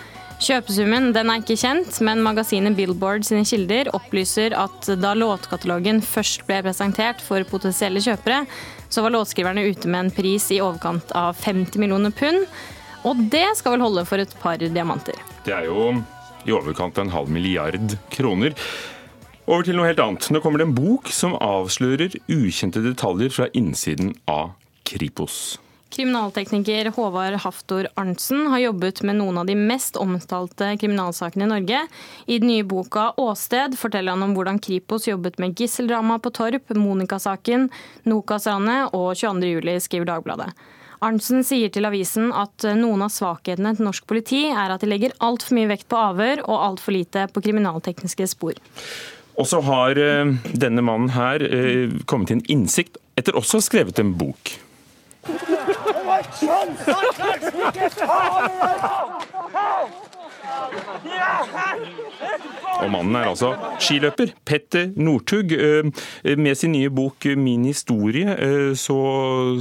Kjøpesummen 0.44 1.14
den 1.16 1.30
er 1.32 1.40
ikke 1.40 1.56
kjent, 1.56 2.02
men 2.04 2.20
magasinet 2.26 2.76
Billboard 2.76 3.24
sine 3.24 3.46
kilder 3.48 3.88
opplyser 3.96 4.52
at 4.60 4.90
da 5.00 5.14
låtkatalogen 5.16 6.02
først 6.04 6.44
ble 6.50 6.58
presentert 6.66 7.24
for 7.24 7.46
potensielle 7.48 8.02
kjøpere, 8.04 8.42
så 8.92 9.06
var 9.06 9.14
låtskriverne 9.16 9.64
ute 9.70 9.88
med 9.88 10.02
en 10.02 10.12
pris 10.12 10.50
i 10.52 10.60
overkant 10.60 11.16
av 11.16 11.40
50 11.40 11.80
millioner 11.80 12.12
pund. 12.12 12.44
Og 13.08 13.24
det 13.32 13.46
skal 13.56 13.78
vel 13.78 13.86
holde 13.86 14.04
for 14.10 14.20
et 14.20 14.36
par 14.44 14.60
diamanter. 14.60 15.16
Det 15.48 15.56
er 15.56 15.70
jo 15.70 15.94
i 16.44 16.52
overkant 16.52 17.00
av 17.00 17.08
en 17.08 17.16
halv 17.16 17.32
milliard 17.32 17.96
kroner. 18.12 18.58
Over 19.48 19.64
til 19.64 19.80
noe 19.80 19.88
helt 19.94 20.04
annet. 20.04 20.28
Nå 20.28 20.44
kommer 20.44 20.60
det 20.60 20.68
en 20.68 20.76
bok 20.76 21.08
som 21.12 21.40
avslører 21.40 22.20
ukjente 22.28 22.84
detaljer 22.84 23.32
fra 23.32 23.48
innsiden 23.56 24.12
av 24.28 24.58
Kripos. 24.84 25.63
Kriminaltekniker 25.94 26.86
Håvard 26.96 27.34
Haftor 27.34 27.88
Arntzen 27.94 28.48
har 28.48 28.60
jobbet 28.60 29.04
med 29.06 29.20
noen 29.20 29.38
av 29.38 29.46
de 29.46 29.54
mest 29.54 29.98
omtalte 30.02 30.72
kriminalsakene 30.82 31.46
i 31.46 31.50
Norge. 31.52 31.82
I 32.26 32.40
den 32.42 32.50
nye 32.50 32.64
boka 32.66 33.12
'Åsted' 33.18 33.78
forteller 33.78 34.16
han 34.16 34.24
om 34.26 34.34
hvordan 34.34 34.58
Kripos 34.58 35.06
jobbet 35.08 35.38
med 35.38 35.54
gisseldrama 35.60 36.18
på 36.20 36.32
Torp, 36.34 36.74
Monica-saken, 36.74 37.70
Nokas-ranet 38.10 38.90
og 38.94 39.14
22.07, 39.14 39.80
skriver 39.86 40.10
Dagbladet. 40.10 40.50
Arntzen 41.04 41.46
sier 41.46 41.70
til 41.70 41.86
avisen 41.86 42.32
at 42.34 42.66
noen 42.80 43.06
av 43.06 43.14
svakhetene 43.14 43.76
til 43.76 43.86
norsk 43.86 44.08
politi 44.10 44.48
er 44.50 44.74
at 44.74 44.82
de 44.82 44.90
legger 44.90 45.14
altfor 45.20 45.60
mye 45.60 45.70
vekt 45.76 45.90
på 45.92 46.00
avhør 46.00 46.42
og 46.48 46.58
altfor 46.72 46.98
lite 46.98 47.28
på 47.30 47.44
kriminaltekniske 47.44 48.32
spor. 48.34 48.58
Og 49.38 49.46
så 49.46 49.62
har 49.62 49.98
eh, 50.00 50.34
denne 50.58 50.82
mannen 50.82 51.14
her 51.14 51.44
eh, 51.44 52.02
kommet 52.10 52.32
til 52.32 52.42
en 52.42 52.48
innsikt 52.50 52.98
etter 53.14 53.38
også 53.38 53.60
å 53.60 53.62
ha 53.62 53.70
skrevet 53.70 54.02
en 54.02 54.16
bok. 54.18 54.58
Og 62.84 62.90
mannen 62.92 63.16
er 63.16 63.30
altså 63.30 63.54
skiløper 63.82 64.34
Petter 64.46 64.92
Northug. 64.96 65.54
Eh, 65.54 66.38
med 66.38 66.56
sin 66.60 66.74
nye 66.76 66.92
bok 66.94 67.26
'Min 67.26 67.66
historie' 67.66 68.36
eh, 68.36 68.74
så, 68.76 68.98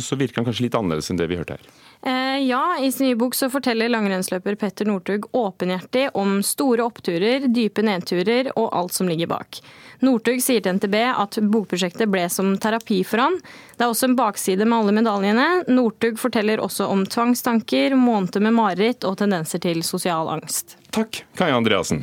så 0.01 0.19
virker 0.19 0.43
han 0.43 0.49
kanskje 0.49 0.67
litt 0.67 0.79
annerledes 0.79 1.11
enn 1.11 1.21
det 1.21 1.31
vi 1.31 1.39
hørte 1.41 1.59
her. 1.59 1.82
Eh, 2.07 2.39
ja, 2.49 2.79
i 2.81 2.93
sin 2.93 3.07
nye 3.07 3.17
bok 3.17 3.35
så 3.35 3.47
forteller 3.51 3.89
langrennsløper 3.89 4.57
Petter 4.59 4.89
Northug 4.89 5.29
åpenhjertig 5.39 6.09
om 6.19 6.41
store 6.43 6.83
oppturer, 6.83 7.47
dype 7.47 7.85
nedturer 7.87 8.51
og 8.57 8.73
alt 8.75 8.97
som 8.97 9.11
ligger 9.11 9.31
bak. 9.31 9.61
Northug 10.03 10.43
sier 10.43 10.65
til 10.65 10.81
NTB 10.81 10.97
at 10.99 11.39
bokprosjektet 11.53 12.11
ble 12.11 12.25
som 12.33 12.57
terapi 12.59 13.05
for 13.07 13.23
han. 13.23 13.37
Det 13.77 13.87
er 13.87 13.93
også 13.93 14.09
en 14.11 14.17
bakside 14.19 14.67
med 14.67 14.79
alle 14.81 14.97
medaljene. 14.99 15.47
Northug 15.71 16.19
forteller 16.19 16.65
også 16.65 16.89
om 16.91 17.05
tvangstanker, 17.07 17.95
måneder 17.95 18.43
med 18.43 18.59
mareritt 18.59 19.07
og 19.07 19.21
tendenser 19.23 19.63
til 19.63 19.85
sosial 19.87 20.33
angst. 20.33 20.75
Takk, 20.91 21.23
Kaja 21.39 21.55
Andreassen. 21.61 22.03